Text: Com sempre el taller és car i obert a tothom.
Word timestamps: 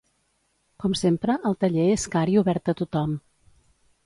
Com 0.83 0.95
sempre 1.01 1.35
el 1.51 1.57
taller 1.65 1.85
és 1.99 2.07
car 2.17 2.25
i 2.37 2.39
obert 2.43 2.73
a 2.75 2.77
tothom. 2.81 3.15